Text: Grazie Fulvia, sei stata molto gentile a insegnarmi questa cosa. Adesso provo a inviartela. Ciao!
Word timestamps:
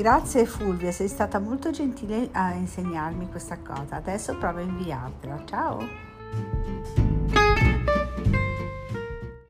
Grazie 0.00 0.46
Fulvia, 0.46 0.92
sei 0.92 1.08
stata 1.08 1.38
molto 1.38 1.70
gentile 1.70 2.30
a 2.32 2.54
insegnarmi 2.54 3.28
questa 3.28 3.58
cosa. 3.58 3.96
Adesso 3.96 4.34
provo 4.38 4.60
a 4.60 4.62
inviartela. 4.62 5.44
Ciao! 5.44 6.09